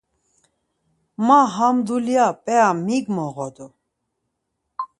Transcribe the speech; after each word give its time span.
Ma 1.25 1.39
ham 1.55 1.77
dulya 1.87 2.25
p̌ia 2.43 2.67
mik 2.85 3.05
moğodu. 3.15 3.67